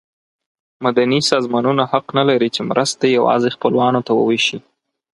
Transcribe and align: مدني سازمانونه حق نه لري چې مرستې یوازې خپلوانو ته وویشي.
مدني 0.85 1.19
سازمانونه 1.31 1.83
حق 1.91 2.07
نه 2.17 2.23
لري 2.29 2.49
چې 2.55 2.61
مرستې 2.69 3.07
یوازې 3.17 3.49
خپلوانو 3.55 3.99
ته 4.07 4.11
وویشي. 4.19 4.57